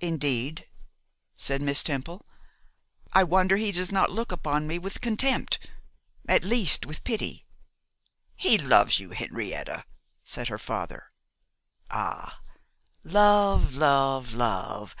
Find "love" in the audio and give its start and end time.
13.04-13.74, 13.74-14.32, 14.32-14.96